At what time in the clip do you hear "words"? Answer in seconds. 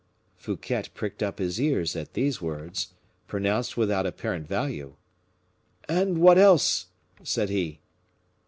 2.41-2.95